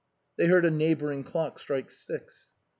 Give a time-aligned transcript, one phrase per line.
[0.35, 2.53] They heard a neighboring clock strike six.